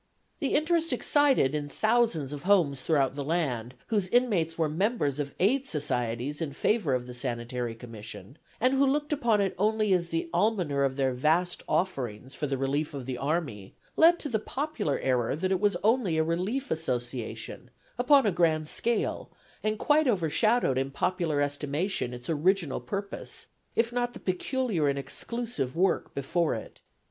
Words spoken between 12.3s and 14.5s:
for the relief of the army, led to the